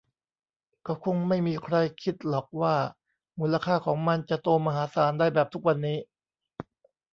[0.87, 2.75] ก็คงไม่มีใครคิดหรอกว่า
[3.39, 5.97] มูลค่าของมันจะโตมหาศาลได้แบบทุกวันนี้